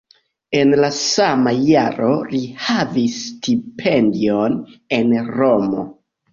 En 0.61 0.71
la 0.79 0.87
sama 0.99 1.53
jaro 1.57 2.09
li 2.33 2.41
havis 2.69 3.21
stipendion 3.29 4.59
en 5.01 5.17
Romo. 5.41 5.89